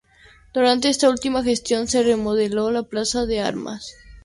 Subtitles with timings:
[0.51, 3.93] Durante esta última gestión se remodeló la Plaza de Armas.